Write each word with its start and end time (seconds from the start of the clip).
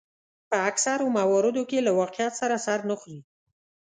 په 0.49 0.57
اکثرو 0.69 1.05
مواردو 1.19 1.63
کې 1.69 1.79
له 1.87 1.91
واقعیت 1.99 2.33
سره 2.41 2.55
سر 2.65 2.79
نه 2.89 2.95
خوري. 2.99 3.19